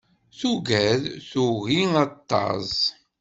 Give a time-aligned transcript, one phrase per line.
[0.39, 2.75] Tuggad tugi ad taẓ.